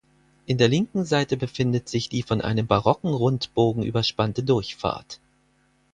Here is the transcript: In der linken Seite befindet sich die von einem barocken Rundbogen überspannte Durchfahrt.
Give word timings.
In 0.47 0.57
der 0.57 0.67
linken 0.67 1.05
Seite 1.05 1.37
befindet 1.37 1.87
sich 1.87 2.09
die 2.09 2.23
von 2.23 2.41
einem 2.41 2.65
barocken 2.65 3.13
Rundbogen 3.13 3.83
überspannte 3.83 4.41
Durchfahrt. 4.41 5.19